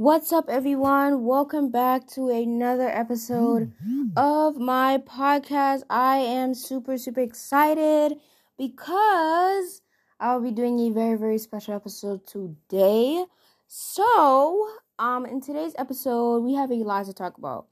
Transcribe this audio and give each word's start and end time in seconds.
What's 0.00 0.32
up, 0.32 0.48
everyone? 0.48 1.24
Welcome 1.26 1.70
back 1.70 2.06
to 2.14 2.30
another 2.30 2.88
episode 2.88 3.70
of 4.16 4.56
my 4.56 4.96
podcast. 4.96 5.82
I 5.90 6.16
am 6.16 6.54
super, 6.54 6.96
super 6.96 7.20
excited 7.20 8.16
because 8.56 9.82
I'll 10.18 10.40
be 10.40 10.52
doing 10.52 10.80
a 10.80 10.90
very, 10.90 11.18
very 11.18 11.36
special 11.36 11.74
episode 11.74 12.26
today. 12.26 13.26
So, 13.66 14.70
um, 14.98 15.26
in 15.26 15.42
today's 15.42 15.74
episode, 15.76 16.44
we 16.44 16.54
have 16.54 16.70
a 16.70 16.76
lot 16.76 17.04
to 17.04 17.12
talk 17.12 17.36
about. 17.36 17.66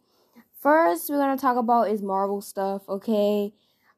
First, 0.60 1.08
we're 1.08 1.16
gonna 1.16 1.38
talk 1.38 1.56
about 1.56 1.88
is 1.88 2.02
Marvel 2.02 2.42
stuff, 2.42 2.86
okay? 2.90 3.54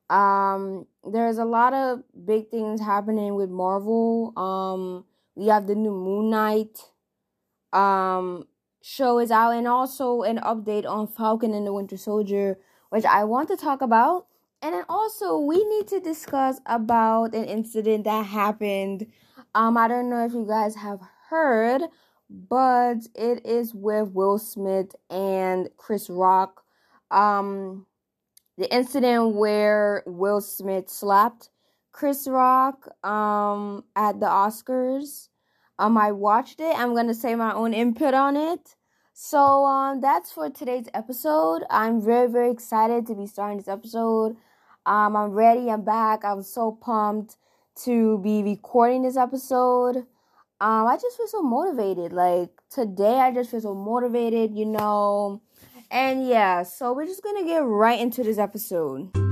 Um, 0.09 0.87
there's 1.03 1.39
a 1.39 1.45
lot 1.45 1.73
of 1.73 2.05
big 2.25 2.49
things 2.49 2.81
happening 2.81 3.35
with 3.35 3.51
Marvel. 3.51 4.33
Um, 4.39 5.05
we 5.35 5.49
have 5.49 5.67
the 5.67 5.75
new 5.75 5.91
Moon 5.91 6.31
Knight 6.31 6.90
um 7.73 8.47
show 8.83 9.19
is 9.19 9.31
out 9.31 9.53
and 9.53 9.69
also 9.69 10.23
an 10.23 10.39
update 10.39 10.87
on 10.89 11.07
Falcon 11.07 11.53
and 11.55 11.67
the 11.67 11.73
Winter 11.73 11.97
Soldier, 11.97 12.59
which 12.91 13.05
I 13.05 13.25
want 13.25 13.49
to 13.49 13.57
talk 13.57 13.83
about. 13.83 14.27
And 14.63 14.75
then 14.75 14.85
also 14.89 15.39
we 15.39 15.63
need 15.65 15.87
to 15.89 16.01
discuss 16.01 16.61
about 16.67 17.35
an 17.35 17.45
incident 17.45 18.05
that 18.05 18.27
happened. 18.27 19.07
Um, 19.55 19.77
I 19.77 19.89
don't 19.89 20.11
know 20.11 20.25
if 20.25 20.33
you 20.33 20.47
guys 20.47 20.77
have 20.77 21.01
heard, 21.29 21.83
but 22.29 22.99
it 23.15 23.45
is 23.47 23.75
with 23.75 24.11
Will 24.13 24.39
Smith 24.39 24.95
and 25.09 25.69
Chris 25.77 26.09
Rock. 26.09 26.63
Um, 27.11 27.87
the 28.57 28.73
incident 28.75 29.35
where 29.35 30.03
Will 30.07 30.41
Smith 30.41 30.89
slapped 30.89 31.49
Chris 31.93 32.29
Rock 32.29 32.89
um 33.05 33.85
at 33.97 34.21
the 34.21 34.27
Oscars. 34.27 35.30
Um, 35.81 35.97
I 35.97 36.13
watched 36.13 36.61
it. 36.61 36.79
I'm 36.79 36.95
gonna 36.95 37.15
say 37.15 37.35
my 37.35 37.55
own 37.55 37.73
input 37.73 38.13
on 38.13 38.37
it. 38.37 38.77
So 39.15 39.65
um, 39.65 40.03
that's 40.03 40.31
for 40.31 40.51
today's 40.51 40.89
episode. 40.93 41.63
I'm 41.71 42.03
very 42.03 42.31
very 42.31 42.51
excited 42.51 43.07
to 43.07 43.15
be 43.15 43.27
starting 43.27 43.57
this 43.57 43.67
episode. 43.67 44.37
Um, 44.85 45.17
I'm 45.17 45.31
ready. 45.31 45.71
I'm 45.71 45.83
back. 45.83 46.23
I'm 46.23 46.43
so 46.43 46.73
pumped 46.73 47.39
to 47.85 48.19
be 48.19 48.43
recording 48.43 49.03
this 49.05 49.17
episode. 49.17 49.97
Um, 50.61 50.87
I 50.87 50.99
just 51.01 51.17
feel 51.17 51.29
so 51.29 51.41
motivated. 51.41 52.13
Like 52.13 52.51
today, 52.69 53.19
I 53.19 53.33
just 53.33 53.51
feel 53.51 53.63
so 53.63 53.75
motivated. 53.75 54.55
You 54.55 54.67
know, 54.67 55.41
and 55.91 56.29
yeah. 56.29 56.63
So 56.63 56.93
we're 56.93 57.07
just 57.07 57.23
gonna 57.23 57.47
get 57.47 57.61
right 57.65 57.99
into 57.99 58.23
this 58.23 58.37
episode. 58.37 59.30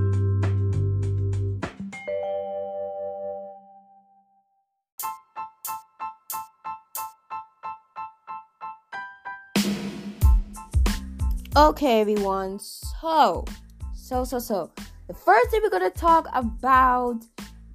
Okay, 11.58 12.00
everyone. 12.00 12.60
So, 12.60 13.44
so, 13.92 14.22
so, 14.22 14.38
so. 14.38 14.70
The 15.08 15.12
first 15.12 15.50
thing 15.50 15.60
we're 15.60 15.70
gonna 15.70 15.90
talk 15.90 16.28
about 16.32 17.24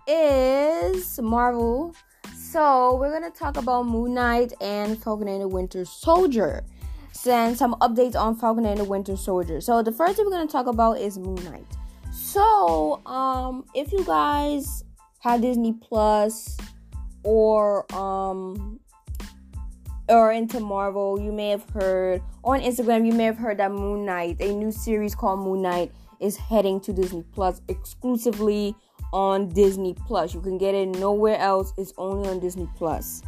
is 0.08 1.20
Marvel. 1.20 1.94
So, 2.34 2.95
we're 2.95 3.12
gonna 3.12 3.30
talk 3.30 3.58
about 3.58 3.86
Moon 3.86 4.14
Knight 4.14 4.53
and 4.62 4.98
Falcon 5.03 5.28
and 5.28 5.42
the 5.42 5.50
Winter 5.50 5.84
Soldier. 5.84 6.64
Send 7.12 7.58
some 7.58 7.73
updates 7.81 8.16
on 8.16 8.38
Falcon 8.38 8.66
and 8.66 8.80
the 8.80 8.86
Winter 8.86 9.17
Soldier. 9.17 9.59
So, 9.59 9.84
the 9.84 9.92
first 9.92 10.16
thing 10.16 10.23
we're 10.23 10.31
gonna 10.31 10.47
talk 10.47 10.68
about 10.68 10.97
is 10.97 11.18
Moon 11.18 11.44
Knight. 11.44 11.68
So, 12.14 13.06
um, 13.06 13.66
if 13.75 13.92
you 13.92 14.06
guys 14.06 14.86
have 15.20 15.42
Disney 15.42 15.73
Plus 15.73 16.58
or 17.23 17.86
um 17.94 18.80
or 20.09 20.32
into 20.32 20.59
Marvel, 20.59 21.20
you 21.20 21.32
may 21.32 21.50
have 21.50 21.68
heard 21.70 22.22
on 22.44 22.62
Instagram, 22.62 23.06
you 23.06 23.14
may 23.14 23.26
have 23.26 23.38
heard 23.38 23.58
that 23.58 23.72
Moon 23.72 24.06
Knight, 24.06 24.38
a 24.40 24.54
new 24.54 24.72
series 24.72 25.16
called 25.16 25.40
Moon 25.40 25.62
Knight, 25.62 25.92
is 26.20 26.38
heading 26.38 26.80
to 26.82 26.94
Disney 26.94 27.23
Plus 27.34 27.62
exclusively 27.68 28.75
on 29.12 29.50
Disney 29.50 29.94
Plus. 29.94 30.34
You 30.34 30.42
can 30.42 30.58
get 30.58 30.74
it 30.74 30.88
nowhere 30.88 31.38
else. 31.38 31.74
It's 31.78 31.94
only 31.97 32.30
on 32.30 32.40
Disney 32.40 32.68
Plus. 32.75 33.22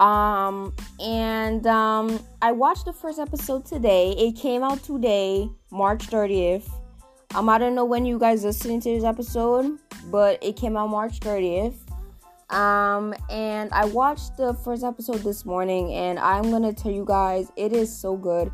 Um 0.00 0.74
and 1.00 1.66
um 1.66 2.20
I 2.42 2.52
watched 2.52 2.84
the 2.84 2.92
first 2.92 3.18
episode 3.18 3.64
today. 3.64 4.10
It 4.12 4.36
came 4.36 4.62
out 4.62 4.82
today, 4.82 5.48
March 5.70 6.08
30th. 6.08 6.68
Um 7.34 7.48
I 7.48 7.56
don't 7.56 7.74
know 7.74 7.86
when 7.86 8.04
you 8.04 8.18
guys 8.18 8.44
are 8.44 8.48
listening 8.48 8.80
to 8.82 8.90
this 8.90 9.04
episode, 9.04 9.78
but 10.10 10.42
it 10.42 10.56
came 10.56 10.76
out 10.76 10.88
March 10.88 11.20
30th. 11.20 11.85
Um, 12.50 13.14
and 13.28 13.72
I 13.72 13.86
watched 13.86 14.36
the 14.36 14.54
first 14.54 14.84
episode 14.84 15.18
this 15.18 15.44
morning, 15.44 15.92
and 15.92 16.18
I'm 16.18 16.50
gonna 16.50 16.72
tell 16.72 16.92
you 16.92 17.04
guys, 17.04 17.50
it 17.56 17.72
is 17.72 17.96
so 17.96 18.16
good. 18.16 18.52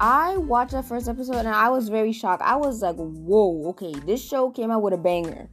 I 0.00 0.36
watched 0.36 0.72
the 0.72 0.82
first 0.82 1.08
episode 1.08 1.36
and 1.36 1.48
I 1.48 1.68
was 1.68 1.88
very 1.88 2.12
shocked. 2.12 2.42
I 2.42 2.56
was 2.56 2.82
like, 2.82 2.96
whoa, 2.96 3.68
okay, 3.68 3.92
this 4.06 4.22
show 4.22 4.50
came 4.50 4.70
out 4.70 4.82
with 4.82 4.92
a 4.92 4.98
banger. 4.98 5.48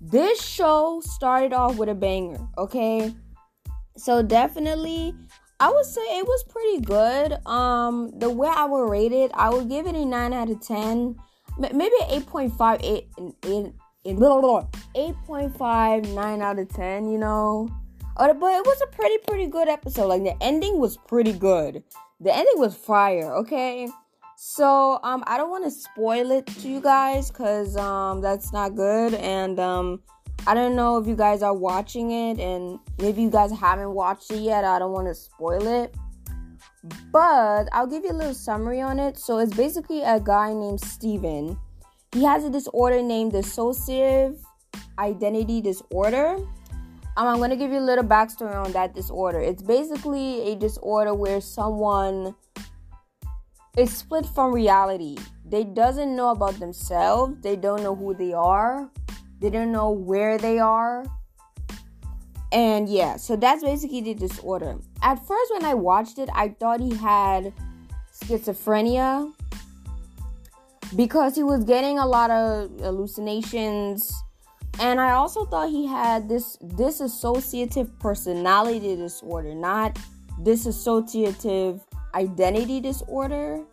This 0.00 0.42
show 0.42 1.00
started 1.04 1.52
off 1.52 1.76
with 1.76 1.88
a 1.88 1.94
banger, 1.94 2.40
okay? 2.56 3.14
So 3.96 4.22
definitely 4.22 5.14
I 5.60 5.70
would 5.70 5.86
say 5.86 6.00
it 6.18 6.26
was 6.26 6.44
pretty 6.48 6.80
good. 6.80 7.34
Um 7.46 8.10
the 8.18 8.30
way 8.30 8.48
I 8.48 8.64
would 8.64 8.90
rate 8.90 9.12
it, 9.12 9.30
I 9.34 9.50
would 9.50 9.68
give 9.68 9.86
it 9.86 9.94
a 9.94 10.04
9 10.04 10.32
out 10.32 10.50
of 10.50 10.60
10. 10.60 11.16
Maybe 11.58 11.96
8.5 12.08 12.80
8, 12.82 13.08
8 13.44 13.72
8.5 14.94 16.14
9 16.14 16.42
out 16.42 16.58
of 16.58 16.68
10 16.68 17.08
you 17.08 17.18
know? 17.18 17.68
Uh, 18.16 18.32
but 18.32 18.52
it 18.54 18.66
was 18.66 18.80
a 18.82 18.86
pretty 18.88 19.18
pretty 19.26 19.46
good 19.46 19.68
episode. 19.68 20.06
Like 20.06 20.24
the 20.24 20.40
ending 20.42 20.78
was 20.78 20.96
pretty 20.96 21.32
good. 21.32 21.82
The 22.20 22.34
ending 22.34 22.58
was 22.58 22.74
fire 22.74 23.32
okay? 23.36 23.88
So 24.36 25.00
um 25.02 25.24
i 25.26 25.36
don't 25.36 25.50
want 25.50 25.64
to 25.64 25.70
spoil 25.70 26.30
it 26.30 26.46
to 26.46 26.68
you 26.68 26.80
guys 26.80 27.30
because 27.30 27.76
um 27.76 28.20
that's 28.20 28.52
not 28.52 28.76
good. 28.76 29.14
And 29.14 29.58
um 29.58 30.00
i 30.46 30.54
don't 30.54 30.76
know 30.76 30.98
if 30.98 31.06
you 31.06 31.16
guys 31.16 31.42
are 31.42 31.54
watching 31.54 32.12
it 32.12 32.38
and 32.38 32.78
maybe 32.98 33.22
you 33.22 33.30
guys 33.30 33.50
haven't 33.50 33.92
watched 33.92 34.30
it 34.30 34.38
yet 34.38 34.64
i 34.64 34.78
don't 34.78 34.92
want 34.92 35.08
to 35.08 35.14
spoil 35.14 35.66
it. 35.66 35.94
But 37.12 37.68
i'll 37.72 37.88
give 37.88 38.04
you 38.04 38.12
a 38.12 38.18
little 38.18 38.34
summary 38.34 38.80
on 38.80 39.00
it. 39.00 39.18
So 39.18 39.38
it's 39.38 39.54
basically 39.54 40.02
a 40.02 40.20
guy 40.20 40.54
named 40.54 40.80
steven 40.80 41.58
he 42.12 42.24
has 42.24 42.44
a 42.44 42.50
disorder 42.50 43.02
named 43.02 43.32
dissociative 43.32 44.38
identity 44.98 45.60
disorder. 45.60 46.36
Um, 47.16 47.26
I'm 47.26 47.36
going 47.38 47.50
to 47.50 47.56
give 47.56 47.72
you 47.72 47.78
a 47.78 47.80
little 47.80 48.04
backstory 48.04 48.54
on 48.54 48.72
that 48.72 48.94
disorder. 48.94 49.40
It's 49.40 49.62
basically 49.62 50.52
a 50.52 50.56
disorder 50.56 51.14
where 51.14 51.40
someone 51.40 52.34
is 53.76 53.96
split 53.96 54.24
from 54.26 54.52
reality. 54.52 55.16
They 55.44 55.64
doesn't 55.64 56.14
know 56.14 56.30
about 56.30 56.58
themselves. 56.60 57.36
They 57.42 57.56
don't 57.56 57.82
know 57.82 57.94
who 57.94 58.14
they 58.14 58.32
are. 58.32 58.90
They 59.40 59.50
don't 59.50 59.72
know 59.72 59.90
where 59.90 60.38
they 60.38 60.58
are. 60.58 61.04
And 62.50 62.88
yeah, 62.88 63.16
so 63.16 63.36
that's 63.36 63.62
basically 63.62 64.00
the 64.00 64.14
disorder. 64.14 64.78
At 65.02 65.24
first, 65.26 65.52
when 65.52 65.64
I 65.64 65.74
watched 65.74 66.18
it, 66.18 66.28
I 66.34 66.48
thought 66.48 66.80
he 66.80 66.94
had 66.94 67.52
schizophrenia 68.12 69.32
because 70.96 71.34
he 71.34 71.42
was 71.42 71.64
getting 71.64 71.98
a 71.98 72.06
lot 72.06 72.30
of 72.30 72.70
hallucinations. 72.80 74.12
And 74.80 75.00
i 75.00 75.12
also 75.12 75.44
thought 75.44 75.70
he 75.70 75.86
had 75.86 76.28
this 76.28 76.56
dissociative 76.58 77.90
personality 77.98 78.94
disorder 78.94 79.54
not 79.54 79.98
dissociative 80.42 81.80
identity 82.14 82.80
disorder. 82.80 83.64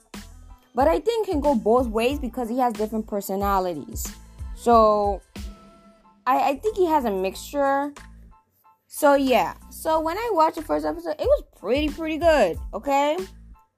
But 0.73 0.87
i 0.87 0.99
think 0.99 1.27
can 1.27 1.41
go 1.41 1.55
both 1.55 1.87
ways 1.87 2.19
because 2.19 2.49
he 2.49 2.57
has 2.59 2.73
different 2.73 3.07
personalities. 3.07 4.11
So 4.55 5.21
i, 6.25 6.49
I 6.49 6.55
think 6.57 6.75
he 6.75 6.85
has 6.87 7.05
a 7.05 7.11
mixture. 7.11 7.93
So 8.87 9.13
yeah. 9.15 9.53
So 9.69 9.99
when 9.99 10.17
i 10.17 10.29
watched 10.33 10.55
the 10.55 10.63
first 10.63 10.85
episode 10.85 11.15
it 11.19 11.27
was 11.27 11.43
pretty 11.59 11.89
pretty 11.89 12.17
good 12.17 12.57
okay? 12.73 13.17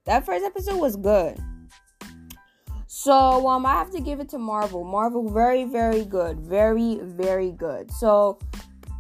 That 0.06 0.26
first 0.26 0.46
episode 0.46 0.80
was 0.80 0.96
good 0.96 1.38
so 3.08 3.48
um, 3.48 3.66
I 3.66 3.72
have 3.72 3.90
to 3.92 4.02
give 4.02 4.20
it 4.20 4.28
to 4.32 4.38
Marvel. 4.38 4.84
Marvel, 4.84 5.30
very, 5.30 5.64
very 5.64 6.04
good, 6.04 6.42
very, 6.42 7.00
very 7.02 7.52
good. 7.52 7.90
So, 7.90 8.38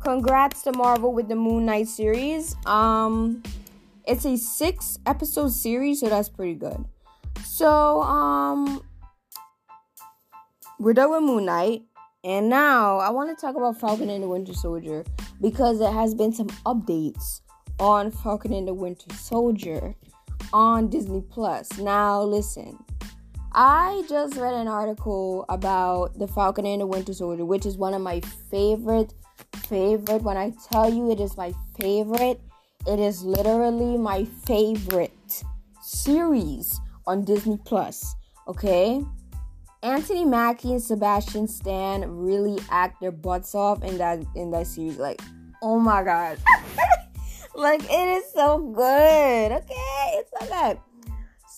congrats 0.01 0.61
to 0.61 0.71
Marvel 0.71 1.11
with 1.11 1.27
the 1.27 1.35
Moon 1.35 1.65
Knight 1.65 1.89
series. 1.89 2.55
Um, 2.65 3.43
it's 4.05 4.23
a 4.23 4.37
six 4.37 4.97
episode 5.05 5.49
series, 5.49 5.99
so 5.99 6.07
that's 6.07 6.29
pretty 6.29 6.53
good. 6.53 6.85
So 7.43 8.01
um, 8.01 8.81
we're 10.79 10.93
done 10.93 11.11
with 11.11 11.23
Moon 11.23 11.43
Knight, 11.43 11.81
and 12.23 12.49
now 12.49 12.99
I 12.99 13.09
want 13.09 13.37
to 13.37 13.45
talk 13.45 13.57
about 13.57 13.77
Falcon 13.77 14.09
and 14.09 14.23
the 14.23 14.29
Winter 14.29 14.53
Soldier 14.53 15.03
because 15.41 15.79
there 15.79 15.91
has 15.91 16.15
been 16.15 16.31
some 16.31 16.47
updates 16.65 17.41
on 17.77 18.11
Falcon 18.11 18.53
and 18.53 18.69
the 18.69 18.73
Winter 18.73 19.13
Soldier 19.15 19.95
on 20.53 20.87
Disney 20.87 21.21
Plus. 21.29 21.77
Now 21.77 22.23
listen 22.23 22.79
I 23.53 24.03
just 24.09 24.35
read 24.35 24.53
an 24.53 24.67
article 24.67 25.45
about 25.49 26.17
the 26.19 26.27
Falcon 26.27 26.65
and 26.65 26.81
the 26.81 26.85
Winter 26.85 27.13
Soldier, 27.13 27.45
which 27.45 27.65
is 27.65 27.77
one 27.77 27.93
of 27.93 28.01
my 28.01 28.21
favorite, 28.51 29.13
favorite. 29.67 30.21
When 30.21 30.37
I 30.37 30.53
tell 30.71 30.93
you 30.93 31.11
it 31.11 31.19
is 31.19 31.37
my 31.37 31.53
favorite, 31.79 32.41
It 32.85 32.99
is 32.99 33.21
literally 33.21 33.97
my 33.97 34.23
favorite 34.45 35.43
series 35.81 36.79
on 37.05 37.25
Disney 37.25 37.57
Plus. 37.65 38.15
Okay? 38.47 39.03
Anthony 39.83 40.23
Mackie 40.23 40.71
and 40.71 40.81
Sebastian 40.81 41.47
Stan 41.47 42.09
really 42.09 42.57
act 42.69 43.01
their 43.01 43.11
butts 43.11 43.53
off 43.53 43.83
in 43.83 43.97
that 43.97 44.19
in 44.35 44.51
that 44.51 44.67
series. 44.67 44.97
Like, 44.97 45.21
oh 45.61 45.79
my 45.79 46.03
god. 46.03 46.37
like 47.55 47.83
it 47.83 48.07
is 48.17 48.31
so 48.33 48.57
good. 48.59 49.51
Okay, 49.51 50.11
it's 50.15 50.31
so 50.39 50.47
good. 50.47 50.79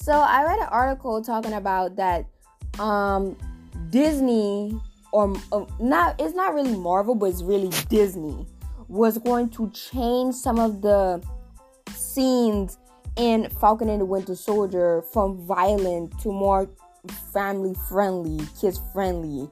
So 0.01 0.13
I 0.13 0.43
read 0.43 0.59
an 0.59 0.69
article 0.69 1.21
talking 1.21 1.53
about 1.53 1.95
that 1.97 2.25
um 2.79 3.37
Disney 3.89 4.79
or 5.11 5.35
uh, 5.51 5.65
not 5.79 6.15
it's 6.19 6.35
not 6.35 6.53
really 6.53 6.75
Marvel, 6.75 7.15
but 7.15 7.27
it's 7.27 7.43
really 7.43 7.69
Disney 7.89 8.47
was 8.87 9.17
going 9.19 9.49
to 9.49 9.69
change 9.69 10.35
some 10.35 10.57
of 10.57 10.81
the 10.81 11.21
scenes 11.95 12.77
in 13.17 13.49
Falcon 13.61 13.89
and 13.89 14.01
the 14.01 14.05
Winter 14.05 14.35
Soldier 14.35 15.03
from 15.13 15.37
violent 15.45 16.17
to 16.21 16.31
more 16.31 16.67
family 17.31 17.75
friendly, 17.87 18.45
kids 18.59 18.79
friendly. 18.93 19.49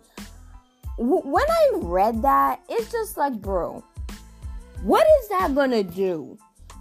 when 0.98 1.46
I 1.48 1.70
read 1.76 2.24
that, 2.24 2.62
it's 2.70 2.92
just 2.92 3.18
like, 3.18 3.34
bro, 3.34 3.84
what 4.82 5.06
is 5.22 5.30
that 5.30 5.54
gonna 5.54 5.84
do? 5.84 6.38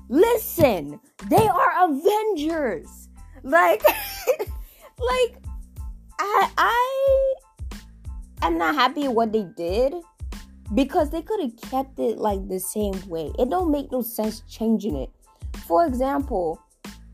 Listen, 0.09 0.99
they 1.29 1.47
are 1.49 1.91
Avengers. 1.91 3.06
Like, 3.47 3.81
like, 4.99 5.37
I, 6.19 6.51
I 6.59 7.35
am 8.43 8.59
not 8.59 8.75
happy 8.75 9.07
what 9.07 9.33
they 9.33 9.47
did 9.57 9.95
because 10.75 11.11
they 11.11 11.23
could 11.23 11.41
have 11.41 11.57
kept 11.71 12.01
it 12.01 12.19
like 12.19 12.49
the 12.49 12.59
same 12.59 12.95
way. 13.09 13.31
It 13.39 13.49
don't 13.49 13.71
make 13.71 13.93
no 13.93 14.03
sense 14.03 14.43
changing 14.51 14.97
it. 14.97 15.11
For 15.65 15.87
example, 15.87 16.61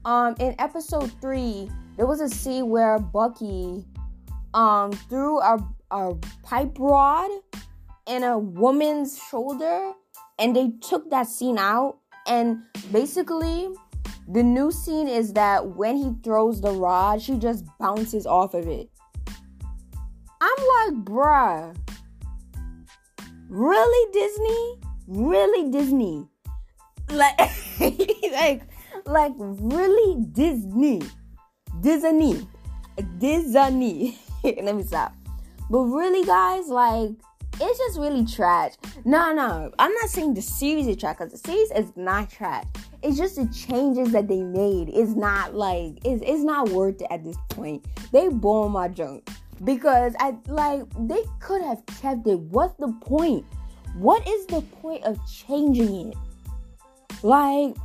um, 0.06 0.34
in 0.40 0.54
episode 0.58 1.12
three, 1.20 1.70
there 1.98 2.06
was 2.06 2.22
a 2.22 2.30
scene 2.30 2.70
where 2.70 2.98
Bucky 2.98 3.84
um 4.54 4.92
threw 4.92 5.38
a, 5.40 5.58
a 5.90 6.14
pipe 6.42 6.76
rod 6.78 7.30
in 8.06 8.22
a 8.22 8.38
woman's 8.38 9.18
shoulder 9.30 9.92
and 10.38 10.56
they 10.56 10.70
took 10.80 11.10
that 11.10 11.26
scene 11.26 11.58
out 11.58 11.98
and 12.26 12.62
basically 12.90 13.68
the 14.28 14.42
new 14.42 14.70
scene 14.70 15.08
is 15.08 15.32
that 15.32 15.66
when 15.76 15.96
he 15.96 16.12
throws 16.22 16.60
the 16.60 16.70
rod 16.70 17.20
she 17.20 17.36
just 17.36 17.64
bounces 17.78 18.26
off 18.26 18.54
of 18.54 18.66
it 18.66 18.88
i'm 20.40 20.94
like 20.94 21.04
bruh 21.04 21.76
really 23.48 24.12
disney 24.12 24.80
really 25.08 25.70
disney 25.70 26.26
like 27.10 27.38
like 28.32 28.62
like 29.06 29.32
really 29.38 30.24
disney 30.32 31.00
Disney. 31.80 32.46
Disney. 33.18 34.18
Let 34.44 34.76
me 34.76 34.82
stop. 34.82 35.14
But 35.70 35.80
really, 35.80 36.24
guys, 36.24 36.68
like, 36.68 37.10
it's 37.60 37.78
just 37.78 37.98
really 37.98 38.24
trash. 38.24 38.74
No, 39.04 39.32
no, 39.32 39.72
I'm 39.78 39.92
not 39.92 40.10
saying 40.10 40.34
the 40.34 40.42
series 40.42 40.86
is 40.86 40.96
trash 40.96 41.16
because 41.18 41.32
the 41.32 41.38
series 41.38 41.70
is 41.72 41.92
not 41.96 42.30
trash. 42.30 42.64
It's 43.02 43.18
just 43.18 43.36
the 43.36 43.46
changes 43.46 44.12
that 44.12 44.28
they 44.28 44.42
made. 44.42 44.88
It's 44.88 45.14
not 45.14 45.54
like 45.54 45.98
it's 46.04 46.22
it's 46.24 46.42
not 46.42 46.68
worth 46.70 47.00
it 47.00 47.08
at 47.10 47.24
this 47.24 47.36
point. 47.48 47.84
They 48.12 48.28
bore 48.28 48.70
my 48.70 48.88
junk 48.88 49.28
because 49.64 50.14
I 50.18 50.36
like 50.46 50.84
they 50.98 51.22
could 51.40 51.62
have 51.62 51.84
kept 52.00 52.26
it. 52.26 52.38
What's 52.38 52.74
the 52.78 52.92
point? 53.00 53.44
What 53.96 54.26
is 54.26 54.46
the 54.46 54.62
point 54.80 55.04
of 55.04 55.18
changing 55.30 56.10
it? 56.10 56.16
Like, 57.22 57.76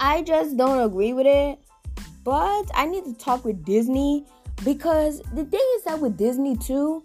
I 0.00 0.22
just 0.22 0.56
don't 0.56 0.80
agree 0.80 1.12
with 1.12 1.26
it. 1.26 1.58
But 2.24 2.70
I 2.74 2.86
need 2.86 3.04
to 3.04 3.14
talk 3.14 3.44
with 3.44 3.64
Disney 3.64 4.26
because 4.64 5.20
the 5.34 5.44
thing 5.44 5.66
is 5.76 5.84
that 5.84 5.98
with 5.98 6.16
Disney 6.16 6.56
too, 6.56 7.02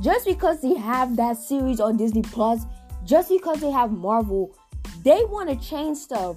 just 0.00 0.24
because 0.24 0.60
they 0.62 0.74
have 0.74 1.16
that 1.16 1.36
series 1.36 1.80
on 1.80 1.96
Disney 1.96 2.22
Plus, 2.22 2.64
just 3.04 3.28
because 3.28 3.60
they 3.60 3.70
have 3.70 3.92
Marvel, 3.92 4.56
they 5.02 5.24
want 5.24 5.48
to 5.48 5.68
change 5.68 5.98
stuff. 5.98 6.36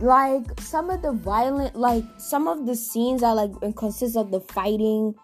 Like 0.00 0.60
some 0.60 0.90
of 0.90 1.02
the 1.02 1.12
violent, 1.12 1.76
like 1.76 2.04
some 2.18 2.48
of 2.48 2.66
the 2.66 2.74
scenes 2.74 3.22
are 3.22 3.34
like 3.34 3.52
consists 3.76 4.16
of 4.16 4.30
the 4.30 4.40
fighting, 4.40 5.14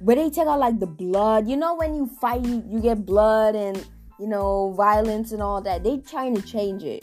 where 0.00 0.16
they 0.16 0.30
take 0.30 0.46
out 0.46 0.60
like 0.60 0.78
the 0.78 0.86
blood. 0.86 1.48
You 1.48 1.56
know 1.56 1.74
when 1.74 1.94
you 1.94 2.06
fight, 2.20 2.44
you, 2.44 2.62
you 2.68 2.80
get 2.80 3.04
blood 3.04 3.56
and 3.56 3.76
you 4.20 4.28
know 4.28 4.72
violence 4.76 5.32
and 5.32 5.42
all 5.42 5.60
that. 5.62 5.82
They 5.82 5.98
trying 5.98 6.36
to 6.36 6.42
change 6.42 6.84
it. 6.84 7.02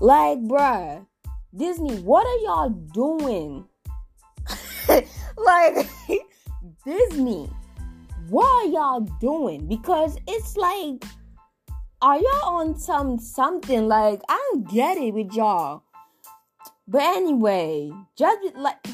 Like, 0.00 0.38
bruh, 0.38 1.06
Disney, 1.54 1.96
what 2.00 2.26
are 2.26 2.38
y'all 2.38 2.70
doing? 2.70 3.66
like 5.36 5.86
Disney, 6.86 7.50
what 8.30 8.46
are 8.46 8.70
y'all 8.70 9.00
doing? 9.20 9.66
Because 9.66 10.16
it's 10.26 10.56
like, 10.56 11.04
are 12.02 12.18
y'all 12.18 12.56
on 12.60 12.78
some 12.78 13.18
something? 13.18 13.88
Like 13.88 14.20
I 14.28 14.50
don't 14.52 14.68
get 14.70 14.98
it 14.98 15.12
with 15.12 15.32
y'all. 15.32 15.82
But 16.88 17.02
anyway, 17.02 17.92
just 18.16 18.54
like 18.56 18.84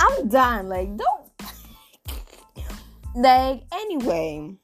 I'm 0.00 0.28
done. 0.28 0.68
Like 0.68 0.88
don't 0.96 1.30
like 3.16 3.62
anyway. 3.72 4.54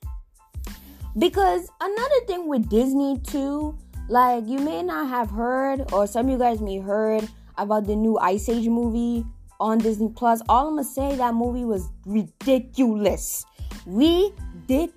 Because 1.19 1.69
another 1.81 2.21
thing 2.27 2.47
with 2.49 2.69
Disney 2.69 3.19
too 3.19 3.77
like 4.11 4.47
you 4.49 4.59
may 4.59 4.83
not 4.83 5.09
have 5.09 5.31
heard, 5.31 5.93
or 5.93 6.09
some 6.09 6.27
of 6.27 6.33
you 6.33 6.39
guys 6.39 6.61
may 6.61 6.81
heard 6.81 7.29
about 7.57 7.87
the 7.87 7.95
new 7.95 8.19
Ice 8.19 8.49
Age 8.49 8.67
movie 8.67 9.25
on 9.61 9.79
Disney 9.79 10.09
Plus. 10.09 10.43
All 10.49 10.67
I'm 10.67 10.75
gonna 10.75 10.83
say 10.83 11.15
that 11.15 11.33
movie 11.33 11.65
was 11.65 11.89
ridiculous. 12.05 13.47
Ridiculous, 13.87 14.93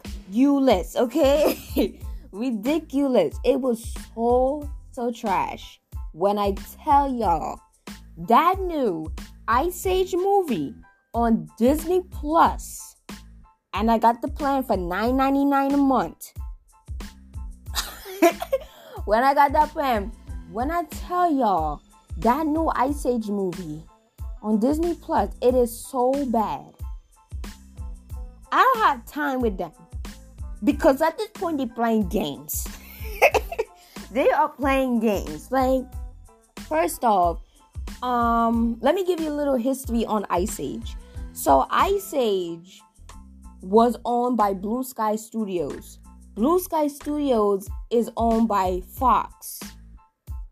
okay? 0.96 2.00
ridiculous. 2.34 3.40
It 3.46 3.62
was 3.62 3.94
so 4.14 4.70
so 4.92 5.12
trash. 5.12 5.80
When 6.12 6.38
I 6.38 6.56
tell 6.84 7.12
y'all 7.14 7.60
that 8.28 8.60
new 8.60 9.12
Ice 9.48 9.86
Age 9.86 10.14
movie 10.14 10.76
on 11.14 11.50
Disney 11.58 12.02
Plus, 12.12 12.96
and 13.74 13.90
I 13.90 13.98
got 13.98 14.22
the 14.22 14.28
plan 14.28 14.64
for 14.64 14.76
$9.99 14.76 15.74
a 15.74 15.78
month. 15.78 16.34
when 19.06 19.24
I 19.24 19.34
got 19.34 19.52
that 19.54 19.70
plan, 19.70 20.12
when 20.52 20.70
I 20.70 20.84
tell 20.84 21.32
y'all 21.32 21.82
that 22.18 22.46
new 22.46 22.70
Ice 22.76 23.06
Age 23.06 23.30
movie 23.30 23.84
on 24.42 24.60
Disney 24.60 24.94
Plus, 24.96 25.34
it 25.42 25.56
is 25.56 25.76
so 25.76 26.12
bad. 26.28 26.74
I 28.52 28.62
don't 28.62 28.84
have 28.84 29.06
time 29.06 29.42
with 29.42 29.58
them 29.58 29.72
because 30.64 31.02
at 31.02 31.18
this 31.18 31.30
point 31.34 31.58
they're 31.58 31.68
playing 31.68 32.10
games. 32.10 32.68
they 34.12 34.30
are 34.30 34.50
playing 34.50 35.00
games. 35.00 35.52
Like, 35.52 35.84
first 36.68 37.04
off, 37.04 37.42
um, 38.02 38.78
let 38.82 38.96
me 38.96 39.06
give 39.06 39.20
you 39.20 39.30
a 39.30 39.36
little 39.36 39.56
history 39.56 40.06
on 40.06 40.26
Ice 40.30 40.60
Age. 40.60 40.96
So, 41.34 41.66
Ice 41.70 42.14
Age 42.16 42.82
was 43.62 43.98
owned 44.06 44.38
by 44.38 44.54
Blue 44.54 44.84
Sky 44.84 45.16
Studios. 45.16 46.00
Blue 46.36 46.60
Sky 46.60 46.88
Studios 46.88 47.70
is 47.92 48.10
owned 48.18 48.48
by 48.48 48.82
Fox. 48.98 49.60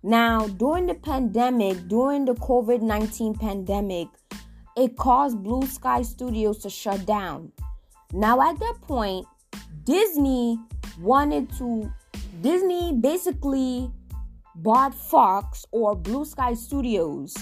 Now, 0.04 0.48
during 0.48 0.88
the 0.88 0.96
pandemic, 0.96 1.88
during 1.88 2.26
the 2.26 2.34
COVID 2.34 2.82
19 2.82 3.36
pandemic, 3.36 4.08
it 4.76 4.98
caused 4.98 5.44
Blue 5.44 5.66
Sky 5.68 6.02
Studios 6.02 6.60
to 6.60 6.70
shut 6.70 7.06
down. 7.06 7.52
Now, 8.14 8.42
at 8.42 8.60
that 8.60 8.76
point, 8.82 9.26
Disney 9.84 10.60
wanted 11.00 11.52
to, 11.58 11.92
Disney 12.42 12.94
basically 12.94 13.92
bought 14.56 14.94
Fox 14.94 15.66
or 15.72 15.96
Blue 15.96 16.26
Sky 16.26 16.54
Studios 16.54 17.34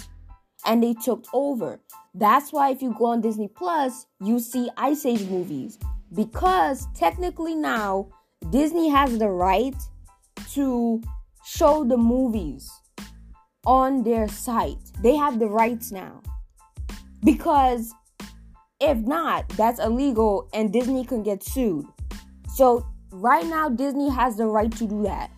and 0.66 0.84
they 0.84 0.94
took 0.94 1.26
over. 1.34 1.80
That's 2.14 2.52
why 2.52 2.72
if 2.72 2.82
you 2.82 2.96
go 2.98 3.08
on 3.08 3.22
Disney 3.22 3.48
Plus, 3.48 4.06
you 4.22 4.40
see 4.40 4.70
Ice 4.78 5.06
Age 5.06 5.28
movies 5.30 5.78
because 6.14 6.88
technically 6.96 7.56
now 7.56 8.08
Disney 8.50 8.90
has 8.90 9.18
the 9.18 9.30
right 9.30 9.76
to 10.54 11.02
show 11.46 11.84
the 11.84 11.98
movies 11.98 12.72
on 13.66 14.04
their 14.04 14.28
site. 14.28 14.80
They 15.02 15.16
have 15.16 15.40
the 15.40 15.48
rights 15.48 15.92
now. 15.92 16.22
Because 17.24 17.94
if 18.80 18.98
not, 18.98 19.50
that's 19.50 19.80
illegal 19.80 20.50
and 20.54 20.72
Disney 20.72 21.06
can 21.06 21.22
get 21.22 21.44
sued. 21.44 21.86
So, 22.60 22.86
right 23.12 23.46
now, 23.46 23.70
Disney 23.70 24.10
has 24.10 24.36
the 24.36 24.46
right 24.46 24.70
to 24.70 24.86
do 24.86 25.04
that. 25.04 25.32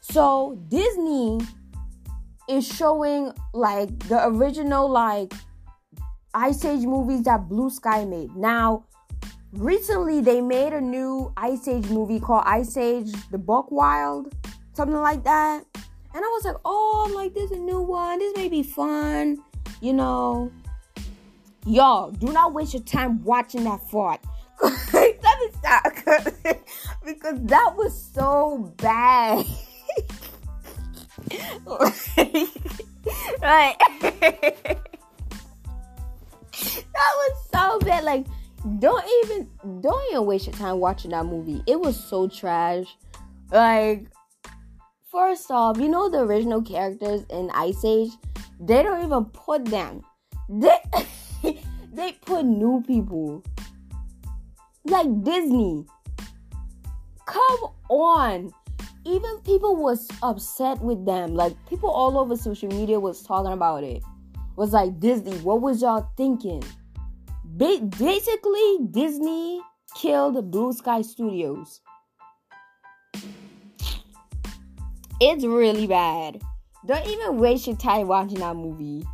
So, 0.00 0.58
Disney 0.66 1.38
is 2.48 2.66
showing 2.66 3.32
like 3.54 3.96
the 4.08 4.26
original, 4.26 4.90
like 4.90 5.32
Ice 6.34 6.64
Age 6.64 6.84
movies 6.84 7.22
that 7.22 7.48
Blue 7.48 7.70
Sky 7.70 8.04
made. 8.04 8.34
Now, 8.34 8.84
recently 9.52 10.20
they 10.20 10.40
made 10.40 10.72
a 10.72 10.80
new 10.80 11.32
Ice 11.36 11.68
Age 11.68 11.86
movie 11.88 12.18
called 12.18 12.42
Ice 12.46 12.76
Age 12.76 13.12
The 13.30 13.38
Buck 13.38 13.70
Wild, 13.70 14.34
something 14.72 14.98
like 14.98 15.22
that. 15.22 15.62
And 15.76 16.24
I 16.24 16.28
was 16.34 16.44
like, 16.46 16.56
oh, 16.64 17.04
I'm 17.06 17.14
like, 17.14 17.32
this 17.32 17.52
is 17.52 17.58
a 17.58 17.60
new 17.60 17.80
one. 17.80 18.18
This 18.18 18.34
may 18.34 18.48
be 18.48 18.64
fun. 18.64 19.38
You 19.80 19.92
know. 19.92 20.50
Y'all, 21.64 22.10
do 22.10 22.32
not 22.32 22.54
waste 22.54 22.74
your 22.74 22.82
time 22.82 23.22
watching 23.22 23.62
that 23.62 23.88
fart. 23.88 24.18
Stop. 25.66 25.84
because 27.04 27.38
that 27.42 27.74
was 27.76 28.10
so 28.14 28.72
bad. 28.76 29.44
right. 33.42 33.74
that 34.00 34.78
was 36.92 37.48
so 37.52 37.78
bad. 37.80 38.04
Like, 38.04 38.26
don't 38.78 39.04
even 39.24 39.48
don't 39.80 40.02
even 40.10 40.26
waste 40.26 40.46
your 40.46 40.54
time 40.54 40.78
watching 40.78 41.10
that 41.10 41.26
movie. 41.26 41.62
It 41.66 41.80
was 41.80 42.02
so 42.02 42.28
trash. 42.28 42.86
Like, 43.50 44.06
first 45.10 45.50
off, 45.50 45.78
you 45.78 45.88
know 45.88 46.08
the 46.08 46.18
original 46.18 46.62
characters 46.62 47.24
in 47.30 47.50
Ice 47.54 47.84
Age, 47.84 48.10
they 48.60 48.82
don't 48.84 49.04
even 49.04 49.24
put 49.26 49.64
them. 49.64 50.02
They 50.48 50.78
they 51.92 52.12
put 52.24 52.44
new 52.44 52.84
people. 52.86 53.42
Like 54.88 55.24
Disney. 55.24 55.84
Come 57.26 57.72
on. 57.88 58.52
Even 59.04 59.38
people 59.44 59.76
was 59.76 60.08
upset 60.22 60.80
with 60.80 61.04
them. 61.04 61.34
Like 61.34 61.54
people 61.68 61.90
all 61.90 62.18
over 62.18 62.36
social 62.36 62.68
media 62.68 63.00
was 63.00 63.22
talking 63.22 63.52
about 63.52 63.82
it. 63.82 64.02
Was 64.54 64.72
like 64.72 65.00
Disney, 65.00 65.36
what 65.38 65.60
was 65.60 65.82
y'all 65.82 66.08
thinking? 66.16 66.62
Ba- 67.44 67.88
basically, 67.98 68.78
Disney 68.90 69.60
killed 69.96 70.50
Blue 70.50 70.72
Sky 70.72 71.02
Studios. 71.02 71.80
It's 75.20 75.44
really 75.44 75.86
bad. 75.86 76.40
Don't 76.86 77.06
even 77.06 77.38
waste 77.38 77.66
your 77.66 77.76
time 77.76 78.06
watching 78.06 78.38
that 78.38 78.54
movie. 78.54 79.04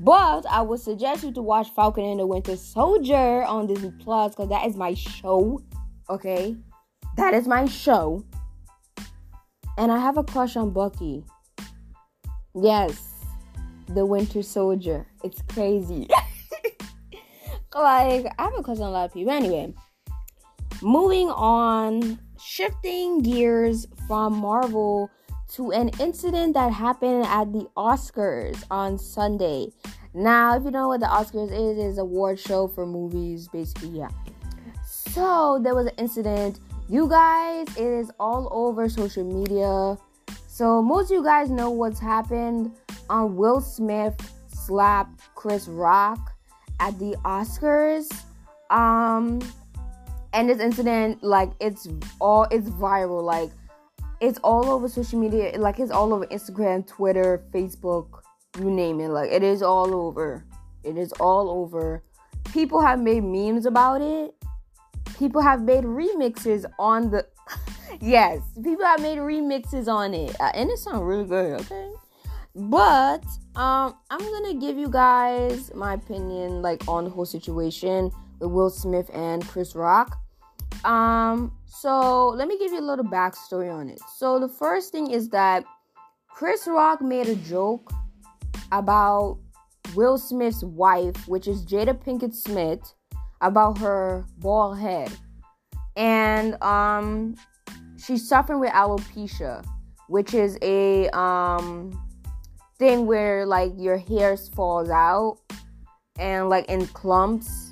But 0.00 0.44
I 0.50 0.62
would 0.62 0.80
suggest 0.80 1.22
you 1.22 1.32
to 1.32 1.42
watch 1.42 1.70
Falcon 1.70 2.04
and 2.04 2.20
the 2.20 2.26
Winter 2.26 2.56
Soldier 2.56 3.44
on 3.44 3.66
Disney 3.66 3.92
Plus 4.00 4.34
because 4.34 4.48
that 4.48 4.66
is 4.66 4.76
my 4.76 4.94
show. 4.94 5.60
Okay? 6.10 6.56
That 7.16 7.34
is 7.34 7.46
my 7.46 7.66
show. 7.66 8.24
And 9.78 9.92
I 9.92 9.98
have 9.98 10.18
a 10.18 10.24
crush 10.24 10.56
on 10.56 10.70
Bucky. 10.70 11.24
Yes, 12.54 13.24
the 13.88 14.04
Winter 14.04 14.42
Soldier. 14.42 15.06
It's 15.22 15.42
crazy. 15.42 16.08
like, 17.74 18.26
I 18.38 18.42
have 18.42 18.54
a 18.56 18.62
crush 18.62 18.78
on 18.78 18.88
a 18.88 18.90
lot 18.90 19.06
of 19.06 19.14
people. 19.14 19.32
Anyway, 19.32 19.74
moving 20.82 21.30
on, 21.30 22.18
shifting 22.40 23.22
gears 23.22 23.86
from 24.06 24.36
Marvel 24.36 25.10
to 25.54 25.70
an 25.70 25.88
incident 26.00 26.54
that 26.54 26.72
happened 26.72 27.24
at 27.26 27.52
the 27.52 27.68
Oscars 27.76 28.64
on 28.72 28.98
Sunday. 28.98 29.68
Now, 30.12 30.56
if 30.56 30.64
you 30.64 30.72
know 30.72 30.88
what 30.88 30.98
the 30.98 31.06
Oscars 31.06 31.52
is, 31.52 31.78
it's 31.78 31.92
is 31.92 31.98
award 31.98 32.40
show 32.40 32.66
for 32.66 32.84
movies, 32.84 33.46
basically, 33.46 33.98
yeah. 33.98 34.08
So 34.84 35.60
there 35.62 35.76
was 35.76 35.86
an 35.86 35.94
incident. 35.96 36.58
You 36.88 37.08
guys, 37.08 37.68
it 37.76 37.86
is 37.86 38.10
all 38.18 38.48
over 38.50 38.88
social 38.88 39.22
media. 39.24 39.96
So 40.48 40.82
most 40.82 41.12
of 41.12 41.18
you 41.18 41.22
guys 41.22 41.50
know 41.50 41.70
what's 41.70 42.00
happened. 42.00 42.72
On 43.08 43.36
Will 43.36 43.60
Smith 43.60 44.14
slapped 44.48 45.20
Chris 45.36 45.68
Rock 45.68 46.32
at 46.80 46.98
the 46.98 47.16
Oscars. 47.24 48.12
Um, 48.70 49.40
and 50.32 50.48
this 50.48 50.58
incident, 50.58 51.22
like, 51.22 51.50
it's 51.60 51.86
all 52.20 52.48
it's 52.50 52.68
viral. 52.70 53.22
Like, 53.22 53.50
it's 54.24 54.38
all 54.38 54.70
over 54.70 54.88
social 54.88 55.18
media. 55.18 55.52
Like, 55.58 55.78
it's 55.78 55.90
all 55.90 56.12
over 56.12 56.26
Instagram, 56.26 56.86
Twitter, 56.86 57.44
Facebook, 57.52 58.22
you 58.58 58.70
name 58.70 59.00
it. 59.00 59.08
Like, 59.08 59.30
it 59.30 59.42
is 59.42 59.62
all 59.62 59.94
over. 59.94 60.44
It 60.82 60.96
is 60.96 61.12
all 61.12 61.50
over. 61.50 62.02
People 62.52 62.80
have 62.80 63.00
made 63.00 63.22
memes 63.22 63.66
about 63.66 64.00
it. 64.00 64.34
People 65.18 65.42
have 65.42 65.62
made 65.62 65.84
remixes 65.84 66.64
on 66.78 67.10
the. 67.10 67.26
yes, 68.00 68.40
people 68.62 68.84
have 68.84 69.00
made 69.00 69.18
remixes 69.18 69.88
on 69.88 70.14
it, 70.14 70.34
uh, 70.40 70.50
and 70.54 70.70
it 70.70 70.78
sounds 70.78 71.02
really 71.02 71.24
good. 71.24 71.60
Okay, 71.60 71.90
but 72.54 73.24
um, 73.54 73.94
I'm 74.10 74.20
gonna 74.20 74.54
give 74.54 74.76
you 74.76 74.88
guys 74.88 75.72
my 75.74 75.94
opinion, 75.94 76.62
like 76.62 76.86
on 76.88 77.04
the 77.04 77.10
whole 77.10 77.26
situation 77.26 78.10
with 78.40 78.50
Will 78.50 78.70
Smith 78.70 79.10
and 79.14 79.46
Chris 79.46 79.74
Rock. 79.74 80.18
Um, 80.84 81.52
so 81.66 82.28
let 82.28 82.46
me 82.46 82.58
give 82.58 82.72
you 82.72 82.80
a 82.80 82.82
little 82.82 83.04
backstory 83.04 83.72
on 83.72 83.88
it. 83.88 84.00
So 84.16 84.38
the 84.38 84.48
first 84.48 84.92
thing 84.92 85.10
is 85.10 85.30
that 85.30 85.64
Chris 86.28 86.66
Rock 86.66 87.00
made 87.00 87.28
a 87.28 87.36
joke 87.36 87.92
about 88.70 89.38
Will 89.94 90.18
Smith's 90.18 90.62
wife, 90.62 91.28
which 91.28 91.48
is 91.48 91.64
Jada 91.64 91.94
Pinkett 91.94 92.34
Smith, 92.34 92.94
about 93.40 93.78
her 93.78 94.26
bald 94.38 94.78
head. 94.78 95.12
And 95.96 96.60
um 96.62 97.36
she's 97.96 98.28
suffering 98.28 98.60
with 98.60 98.72
alopecia, 98.72 99.64
which 100.08 100.34
is 100.34 100.58
a 100.62 101.08
um 101.16 101.98
thing 102.78 103.06
where 103.06 103.46
like 103.46 103.72
your 103.76 103.96
hair 103.96 104.36
falls 104.36 104.90
out 104.90 105.38
and 106.18 106.48
like 106.48 106.66
in 106.68 106.86
clumps 106.88 107.70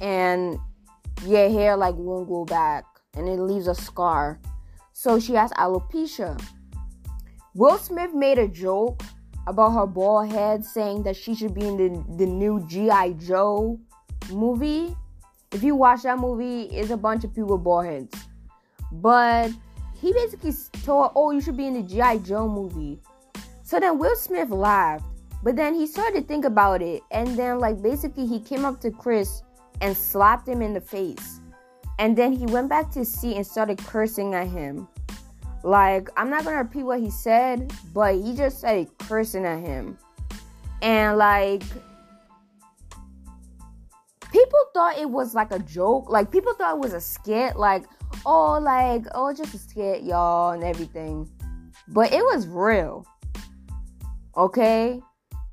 and 0.00 0.58
your 1.26 1.50
hair 1.50 1.76
like 1.76 1.94
won't 1.96 2.28
go 2.28 2.44
back 2.44 2.84
and 3.14 3.28
it 3.28 3.40
leaves 3.40 3.66
a 3.66 3.74
scar. 3.74 4.40
So 4.92 5.18
she 5.18 5.34
has 5.34 5.50
alopecia. 5.52 6.40
Will 7.54 7.78
Smith 7.78 8.14
made 8.14 8.38
a 8.38 8.48
joke 8.48 9.02
about 9.46 9.70
her 9.70 9.86
bald 9.86 10.30
head 10.30 10.64
saying 10.64 11.02
that 11.02 11.16
she 11.16 11.34
should 11.34 11.54
be 11.54 11.66
in 11.66 11.76
the, 11.76 12.16
the 12.16 12.26
new 12.26 12.64
G.I. 12.66 13.12
Joe 13.14 13.78
movie. 14.30 14.94
If 15.52 15.62
you 15.62 15.74
watch 15.74 16.02
that 16.02 16.18
movie, 16.18 16.62
it's 16.64 16.90
a 16.90 16.96
bunch 16.96 17.24
of 17.24 17.34
people 17.34 17.56
with 17.56 17.64
bald 17.64 17.86
heads. 17.86 18.14
But 18.92 19.50
he 20.00 20.12
basically 20.12 20.52
told, 20.84 21.12
oh, 21.14 21.32
you 21.32 21.40
should 21.40 21.56
be 21.56 21.66
in 21.66 21.74
the 21.74 21.82
G.I. 21.82 22.18
Joe 22.18 22.48
movie. 22.48 23.00
So 23.62 23.80
then 23.80 23.98
Will 23.98 24.16
Smith 24.16 24.50
laughed. 24.50 25.04
But 25.42 25.56
then 25.56 25.74
he 25.74 25.86
started 25.86 26.20
to 26.20 26.26
think 26.26 26.44
about 26.44 26.82
it. 26.82 27.02
And 27.10 27.28
then, 27.36 27.58
like, 27.58 27.80
basically, 27.82 28.26
he 28.26 28.40
came 28.40 28.64
up 28.64 28.80
to 28.82 28.90
Chris 28.90 29.42
and 29.80 29.96
slapped 29.96 30.48
him 30.48 30.62
in 30.62 30.72
the 30.72 30.80
face. 30.80 31.40
And 31.98 32.16
then 32.16 32.32
he 32.32 32.46
went 32.46 32.68
back 32.68 32.90
to 32.92 33.00
his 33.00 33.12
seat 33.12 33.36
and 33.36 33.46
started 33.46 33.78
cursing 33.78 34.34
at 34.34 34.46
him. 34.46 34.88
Like, 35.62 36.08
I'm 36.16 36.30
not 36.30 36.44
gonna 36.44 36.56
repeat 36.56 36.84
what 36.84 37.00
he 37.00 37.10
said, 37.10 37.72
but 37.92 38.14
he 38.14 38.34
just 38.34 38.58
started 38.58 38.88
cursing 38.98 39.44
at 39.44 39.60
him. 39.60 39.98
And, 40.80 41.18
like, 41.18 41.62
people 44.32 44.58
thought 44.72 44.96
it 44.96 45.10
was 45.10 45.34
like 45.34 45.52
a 45.52 45.58
joke. 45.58 46.08
Like, 46.08 46.30
people 46.30 46.54
thought 46.54 46.76
it 46.76 46.80
was 46.80 46.94
a 46.94 47.00
skit. 47.00 47.56
Like, 47.56 47.84
oh, 48.24 48.58
like, 48.58 49.04
oh, 49.14 49.34
just 49.34 49.52
a 49.52 49.58
skit, 49.58 50.02
y'all, 50.02 50.52
and 50.52 50.64
everything. 50.64 51.28
But 51.88 52.12
it 52.12 52.22
was 52.22 52.46
real. 52.46 53.04
Okay? 54.36 55.02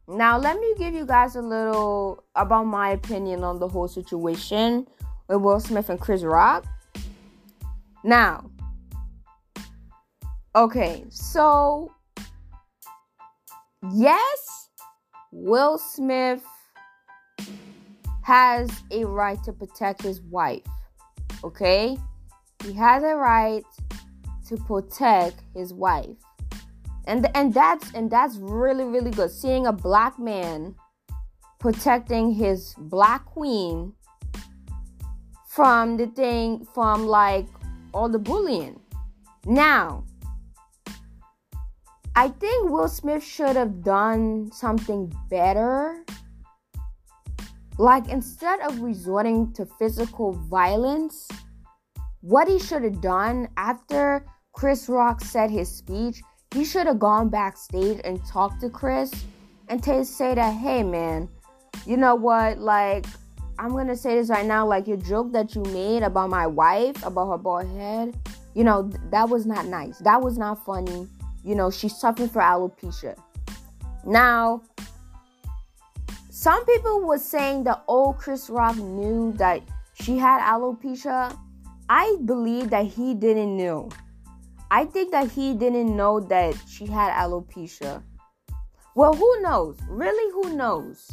Now, 0.10 0.38
let 0.38 0.58
me 0.58 0.74
give 0.78 0.94
you 0.94 1.06
guys 1.06 1.36
a 1.36 1.42
little 1.42 2.24
about 2.34 2.64
my 2.64 2.92
opinion 2.92 3.44
on 3.44 3.60
the 3.60 3.68
whole 3.68 3.90
situation 3.90 4.88
with 5.28 5.42
Will 5.42 5.60
Smith 5.60 5.90
and 5.90 6.00
Chris 6.00 6.24
Rock. 6.24 6.66
Now, 8.06 8.50
okay, 10.56 11.04
so 11.10 11.92
yes, 13.92 14.70
Will 15.34 15.78
Smith 15.78 16.42
has 18.24 18.70
a 18.92 19.04
right 19.04 19.44
to 19.44 19.52
protect 19.52 20.04
his 20.04 20.22
wife. 20.22 20.64
Okay? 21.44 21.98
He 22.64 22.72
has 22.74 23.04
a 23.04 23.16
right 23.16 23.66
to 24.48 24.56
protect 24.56 25.42
his 25.54 25.74
wife 25.74 26.16
and 27.08 27.26
and 27.34 27.54
that's 27.54 27.92
and 27.94 28.12
that's 28.12 28.36
really 28.38 28.84
really 28.84 29.12
good. 29.12 29.32
Seeing 29.32 29.66
a 29.66 29.74
black 29.74 30.20
man 30.20 30.76
protecting 31.58 32.34
his 32.34 32.76
black 32.78 33.26
queen 33.26 33.94
from 35.48 35.98
the 35.98 36.08
thing 36.08 36.68
from 36.76 37.08
like 37.08 37.48
all 37.94 38.10
the 38.10 38.20
bullying. 38.20 38.80
Now 39.46 40.04
i 42.16 42.28
think 42.28 42.70
will 42.70 42.88
smith 42.88 43.24
should 43.24 43.56
have 43.56 43.82
done 43.84 44.52
something 44.52 45.12
better. 45.30 46.04
Like 47.80 48.10
instead 48.10 48.60
of 48.62 48.82
resorting 48.82 49.54
to 49.54 49.66
physical 49.80 50.34
violence 50.34 51.28
what 52.22 52.48
he 52.48 52.58
should 52.60 52.84
have 52.84 53.02
done 53.02 53.48
after 53.56 54.26
chris 54.52 54.90
rock 54.90 55.22
said 55.22 55.52
his 55.52 55.70
speech 55.70 56.22
he 56.54 56.64
should 56.64 56.88
have 56.88 57.00
gone 57.00 57.30
backstage 57.30 58.00
and 58.04 58.24
talked 58.26 58.62
to 58.62 58.70
Chris 58.70 59.12
and 59.68 59.84
to 59.84 60.06
say 60.06 60.34
that, 60.36 60.52
hey 60.52 60.84
man, 60.84 61.30
you 61.86 61.98
know 61.98 62.16
what? 62.16 62.58
Like, 62.60 63.06
I'm 63.60 63.72
gonna 63.72 63.96
say 63.96 64.16
this 64.16 64.30
right 64.30 64.46
now. 64.46 64.66
Like, 64.66 64.88
your 64.88 64.98
joke 64.98 65.32
that 65.34 65.56
you 65.56 65.64
made 65.64 66.04
about 66.04 66.30
my 66.30 66.48
wife, 66.48 67.04
about 67.06 67.32
her 67.32 67.38
bald 67.38 67.68
head, 67.70 68.16
you 68.54 68.64
know, 68.64 68.90
that 69.12 69.30
was 69.30 69.46
not 69.46 69.66
nice. 69.66 70.00
That 70.00 70.22
was 70.22 70.38
not 70.38 70.64
funny. 70.66 71.08
you 71.44 71.56
know, 71.56 71.72
she's 71.72 71.96
suffering 71.96 72.28
for 72.28 72.42
alopecia. 72.42 73.18
Now, 74.06 74.62
some 76.30 76.66
people 76.66 77.02
were 77.02 77.18
saying 77.18 77.64
that 77.64 77.84
old 77.88 78.18
Chris 78.18 78.50
Rock 78.50 78.76
knew 78.76 79.32
that 79.38 79.62
she 79.94 80.18
had 80.18 80.42
alopecia. 80.42 81.38
I 81.90 82.18
believe 82.26 82.70
that 82.72 82.86
he 82.86 83.14
didn't 83.14 83.56
know. 83.56 83.90
I 84.70 84.86
think 84.86 85.12
that 85.12 85.32
he 85.32 85.54
didn't 85.54 85.96
know 85.96 86.20
that 86.20 86.56
she 86.68 86.86
had 86.86 87.14
alopecia. 87.14 88.04
Well, 88.96 89.14
who 89.14 89.42
knows? 89.42 89.78
Really, 89.88 90.32
who 90.34 90.56
knows? 90.56 91.10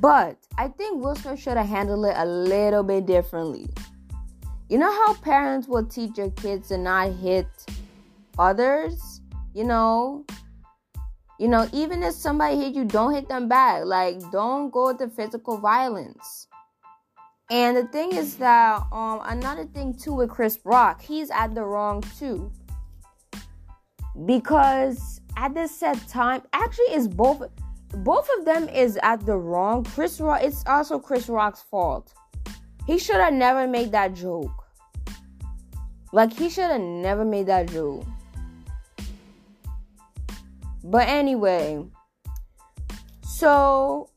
But 0.00 0.36
I 0.58 0.68
think 0.68 1.02
Will 1.02 1.14
should 1.14 1.56
have 1.56 1.68
handled 1.68 2.04
it 2.04 2.14
a 2.16 2.24
little 2.24 2.82
bit 2.82 3.06
differently. 3.06 3.68
You 4.68 4.78
know 4.78 4.90
how 4.90 5.14
parents 5.14 5.66
will 5.66 5.86
teach 5.86 6.14
their 6.14 6.30
kids 6.30 6.68
to 6.68 6.78
not 6.78 7.12
hit 7.12 7.46
others? 8.38 9.20
You 9.54 9.64
know, 9.64 10.26
you 11.38 11.46
know, 11.48 11.68
even 11.72 12.02
if 12.02 12.14
somebody 12.14 12.56
hit 12.56 12.74
you, 12.74 12.84
don't 12.84 13.14
hit 13.14 13.28
them 13.28 13.48
back. 13.48 13.84
Like, 13.84 14.18
don't 14.30 14.70
go 14.70 14.92
to 14.92 15.08
physical 15.08 15.58
violence. 15.58 16.47
And 17.50 17.76
the 17.76 17.84
thing 17.84 18.14
is 18.14 18.36
that 18.36 18.82
um 18.92 19.20
another 19.24 19.64
thing 19.64 19.94
too 19.94 20.14
with 20.14 20.30
Chris 20.30 20.58
Rock, 20.64 21.00
he's 21.00 21.30
at 21.30 21.54
the 21.54 21.64
wrong 21.64 22.02
too. 22.18 22.52
Because 24.26 25.20
at 25.36 25.54
this 25.54 25.74
set 25.74 26.06
time, 26.08 26.42
actually 26.52 26.86
it's 26.86 27.06
both 27.06 27.42
both 27.90 28.28
of 28.38 28.44
them 28.44 28.68
is 28.68 28.98
at 29.02 29.24
the 29.24 29.36
wrong. 29.36 29.84
Chris 29.84 30.20
Rock 30.20 30.42
it's 30.42 30.62
also 30.66 30.98
Chris 30.98 31.28
Rock's 31.28 31.62
fault. 31.62 32.12
He 32.86 32.98
should 32.98 33.16
have 33.16 33.34
never 33.34 33.66
made 33.66 33.92
that 33.92 34.14
joke. 34.14 34.64
Like 36.12 36.32
he 36.32 36.50
should 36.50 36.70
have 36.70 36.80
never 36.80 37.24
made 37.24 37.46
that 37.46 37.70
joke. 37.70 38.04
But 40.84 41.08
anyway, 41.08 41.84
so 43.22 44.08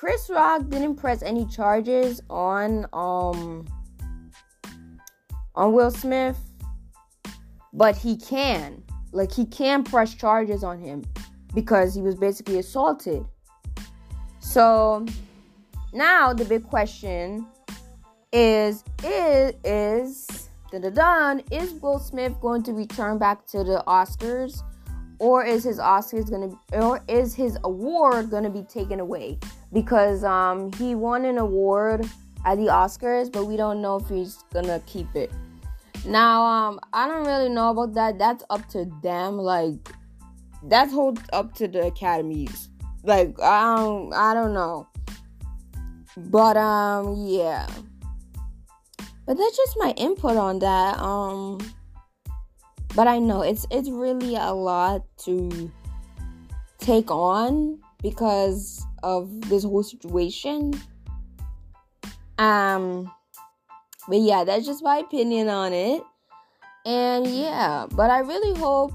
Chris 0.00 0.30
Rock 0.30 0.66
didn't 0.70 0.96
press 0.96 1.20
any 1.20 1.44
charges 1.44 2.22
on 2.30 2.86
um 2.94 3.68
on 5.54 5.74
Will 5.74 5.90
Smith, 5.90 6.38
but 7.74 7.94
he 7.98 8.16
can. 8.16 8.82
Like 9.12 9.30
he 9.30 9.44
can 9.44 9.84
press 9.84 10.14
charges 10.14 10.64
on 10.64 10.80
him 10.80 11.04
because 11.54 11.94
he 11.94 12.00
was 12.00 12.14
basically 12.14 12.58
assaulted. 12.58 13.26
So 14.38 15.04
now 15.92 16.32
the 16.32 16.46
big 16.46 16.64
question 16.64 17.46
is 18.32 18.82
is 19.04 19.52
is 19.64 20.48
dun, 20.72 20.94
dun, 20.94 21.42
is 21.50 21.74
Will 21.74 21.98
Smith 21.98 22.32
going 22.40 22.62
to 22.62 22.72
return 22.72 23.18
back 23.18 23.46
to 23.48 23.62
the 23.62 23.84
Oscars 23.86 24.62
or 25.18 25.44
is 25.44 25.62
his 25.62 25.78
Oscars 25.78 26.30
gonna 26.30 26.58
or 26.72 27.02
is 27.06 27.34
his 27.34 27.58
award 27.64 28.30
gonna 28.30 28.48
be 28.48 28.62
taken 28.62 28.98
away 28.98 29.38
because 29.72 30.24
um 30.24 30.72
he 30.72 30.94
won 30.94 31.24
an 31.24 31.38
award 31.38 32.08
at 32.44 32.56
the 32.56 32.66
Oscars, 32.66 33.30
but 33.30 33.44
we 33.46 33.56
don't 33.56 33.82
know 33.82 33.96
if 33.96 34.08
he's 34.08 34.44
gonna 34.52 34.80
keep 34.86 35.14
it. 35.14 35.30
Now 36.04 36.42
um 36.42 36.80
I 36.92 37.06
don't 37.06 37.26
really 37.26 37.48
know 37.48 37.70
about 37.70 37.94
that. 37.94 38.18
That's 38.18 38.44
up 38.50 38.68
to 38.70 38.90
them. 39.02 39.36
Like 39.36 39.92
that's 40.64 40.92
hold 40.92 41.20
up 41.32 41.54
to 41.54 41.68
the 41.68 41.86
academies. 41.86 42.68
Like 43.04 43.40
I 43.40 43.76
don't 43.76 44.12
I 44.12 44.34
don't 44.34 44.54
know. 44.54 44.88
But 46.16 46.56
um 46.56 47.26
yeah. 47.26 47.66
But 49.26 49.36
that's 49.36 49.56
just 49.56 49.76
my 49.78 49.92
input 49.96 50.36
on 50.36 50.58
that. 50.60 50.98
Um 50.98 51.58
but 52.96 53.06
I 53.06 53.18
know 53.18 53.42
it's 53.42 53.66
it's 53.70 53.88
really 53.88 54.34
a 54.36 54.52
lot 54.52 55.02
to 55.24 55.70
take 56.78 57.10
on 57.10 57.78
because 58.02 58.84
of 59.02 59.48
this 59.48 59.64
whole 59.64 59.82
situation. 59.82 60.72
Um 62.38 63.10
but 64.08 64.18
yeah, 64.20 64.44
that's 64.44 64.66
just 64.66 64.82
my 64.82 64.98
opinion 64.98 65.48
on 65.48 65.72
it. 65.72 66.02
And 66.84 67.26
yeah, 67.26 67.86
but 67.90 68.10
I 68.10 68.20
really 68.20 68.58
hope 68.58 68.92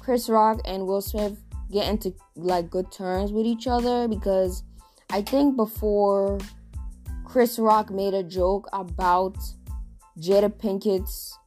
Chris 0.00 0.28
Rock 0.28 0.60
and 0.64 0.86
Will 0.86 1.00
Smith 1.00 1.38
get 1.70 1.88
into 1.88 2.14
like 2.36 2.68
good 2.68 2.90
terms 2.90 3.32
with 3.32 3.46
each 3.46 3.66
other 3.66 4.08
because 4.08 4.64
I 5.10 5.22
think 5.22 5.56
before 5.56 6.38
Chris 7.24 7.58
Rock 7.58 7.90
made 7.90 8.14
a 8.14 8.22
joke 8.22 8.68
about 8.72 9.36
Jada 10.18 10.50
Pinkett's 10.50 11.38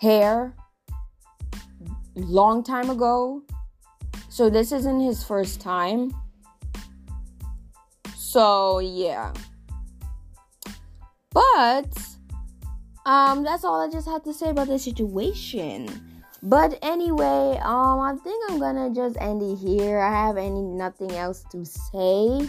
hair 0.00 0.54
long 2.14 2.62
time 2.62 2.90
ago. 2.90 3.42
So 4.28 4.48
this 4.48 4.72
isn't 4.72 5.00
his 5.00 5.24
first 5.24 5.60
time. 5.60 6.12
So 8.32 8.78
yeah. 8.78 9.30
But 11.32 11.92
um 13.04 13.42
that's 13.42 13.62
all 13.62 13.86
I 13.86 13.92
just 13.92 14.08
have 14.08 14.22
to 14.24 14.32
say 14.32 14.48
about 14.48 14.68
the 14.68 14.78
situation. 14.78 15.86
But 16.42 16.78
anyway, 16.80 17.60
um 17.60 18.00
I 18.00 18.16
think 18.24 18.42
I'm 18.48 18.58
gonna 18.58 18.88
just 18.88 19.18
end 19.20 19.42
it 19.42 19.56
here. 19.56 20.00
I 20.00 20.10
have 20.10 20.38
any 20.38 20.62
nothing 20.62 21.12
else 21.12 21.44
to 21.52 21.66
say. 21.66 22.48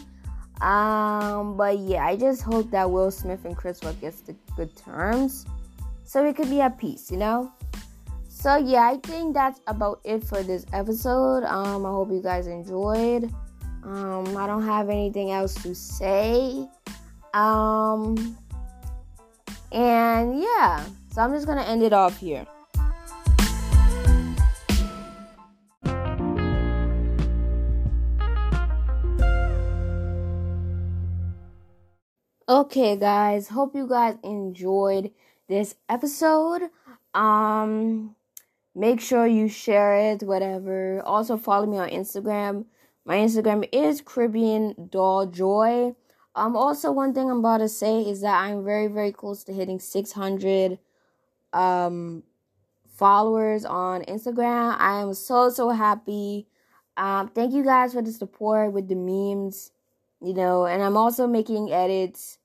Um 0.61 1.57
but 1.57 1.77
yeah, 1.79 2.07
I 2.07 2.15
just 2.15 2.43
hope 2.43 2.71
that 2.71 2.89
Will 2.89 3.11
Smith 3.11 3.43
and 3.43 3.57
Chris 3.57 3.83
Rock 3.83 3.99
gets 3.99 4.21
to 4.21 4.35
good 4.55 4.73
terms 4.77 5.45
so 6.05 6.23
we 6.23 6.31
could 6.31 6.49
be 6.49 6.61
at 6.61 6.77
peace, 6.77 7.11
you 7.11 7.17
know? 7.17 7.51
So 8.29 8.55
yeah, 8.55 8.87
I 8.87 8.99
think 9.03 9.33
that's 9.33 9.59
about 9.67 9.99
it 10.05 10.23
for 10.23 10.43
this 10.43 10.65
episode. 10.71 11.43
Um, 11.43 11.85
I 11.85 11.89
hope 11.89 12.09
you 12.09 12.21
guys 12.23 12.47
enjoyed. 12.47 13.29
Um, 13.85 14.37
I 14.37 14.47
don't 14.47 14.63
have 14.63 14.89
anything 14.89 15.31
else 15.31 15.55
to 15.63 15.75
say. 15.75 16.67
Um, 17.33 18.37
and 19.71 20.39
yeah, 20.39 20.85
so 21.11 21.21
I'm 21.21 21.33
just 21.33 21.47
gonna 21.47 21.63
end 21.63 21.83
it 21.83 21.91
off 21.93 22.17
here. 22.17 22.45
Okay, 32.47 32.97
guys, 32.97 33.47
hope 33.47 33.75
you 33.75 33.87
guys 33.87 34.15
enjoyed 34.23 35.11
this 35.47 35.75
episode. 35.89 36.69
Um, 37.13 38.15
make 38.75 39.01
sure 39.01 39.25
you 39.25 39.47
share 39.47 39.95
it, 40.11 40.23
whatever. 40.23 41.01
Also, 41.05 41.35
follow 41.37 41.65
me 41.65 41.77
on 41.77 41.89
Instagram. 41.89 42.65
My 43.05 43.17
Instagram 43.17 43.67
is 43.71 44.01
Caribbean 44.01 44.89
Doll 44.89 45.25
Joy. 45.27 45.95
Um, 46.35 46.55
also, 46.55 46.91
one 46.91 47.13
thing 47.13 47.29
I'm 47.29 47.39
about 47.39 47.59
to 47.59 47.69
say 47.69 48.01
is 48.01 48.21
that 48.21 48.41
I'm 48.41 48.63
very, 48.63 48.87
very 48.87 49.11
close 49.11 49.43
to 49.45 49.53
hitting 49.53 49.79
600 49.79 50.79
um 51.53 52.23
followers 52.95 53.65
on 53.65 54.01
Instagram. 54.03 54.75
I 54.79 55.01
am 55.01 55.13
so, 55.13 55.49
so 55.49 55.69
happy. 55.69 56.47
Um, 56.97 57.29
thank 57.29 57.53
you 57.53 57.63
guys 57.63 57.93
for 57.93 58.01
the 58.01 58.11
support 58.11 58.71
with 58.71 58.87
the 58.87 58.95
memes, 58.95 59.71
you 60.21 60.33
know, 60.33 60.65
and 60.65 60.81
I'm 60.81 60.97
also 60.97 61.27
making 61.27 61.71
edits 61.71 62.37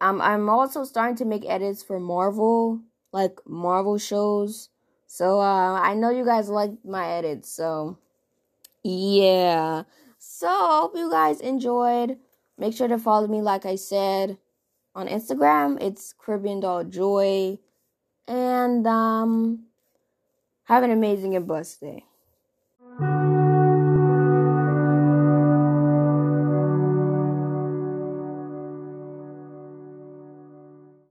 I'm 0.00 0.20
I'm 0.20 0.48
also 0.48 0.84
starting 0.84 1.16
to 1.16 1.24
make 1.24 1.44
edits 1.46 1.82
for 1.82 2.00
Marvel, 2.00 2.80
like 3.12 3.38
Marvel 3.46 3.98
shows. 3.98 4.70
So 5.06 5.40
uh, 5.40 5.80
I 5.80 5.94
know 5.94 6.10
you 6.10 6.24
guys 6.24 6.48
like 6.48 6.70
my 6.84 7.06
edits, 7.06 7.50
so 7.50 7.98
yeah. 8.82 9.84
So 10.18 10.48
hope 10.48 10.96
you 10.96 11.10
guys 11.10 11.40
enjoyed. 11.40 12.18
Make 12.58 12.74
sure 12.74 12.88
to 12.88 12.98
follow 12.98 13.26
me, 13.26 13.40
like 13.42 13.64
I 13.66 13.76
said, 13.76 14.38
on 14.94 15.08
Instagram. 15.08 15.82
It's 15.82 16.14
Caribbean 16.18 16.60
Doll 16.60 16.84
Joy, 16.84 17.58
and 18.28 18.86
um, 18.86 19.64
have 20.64 20.82
an 20.82 20.90
amazing 20.90 21.36
and 21.36 21.46
blessed 21.46 21.80
day. 21.80 22.04